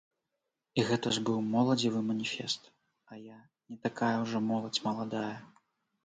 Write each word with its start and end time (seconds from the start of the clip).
І 0.79 0.83
гэта 0.89 1.07
ж 1.17 1.21
быў 1.29 1.35
моладзевы 1.55 1.99
маніфест, 2.07 2.61
а 3.11 3.17
я 3.33 3.37
не 3.73 3.77
такая 3.83 4.13
ўжо 4.23 4.41
моладзь 4.47 4.81
маладая. 4.87 5.35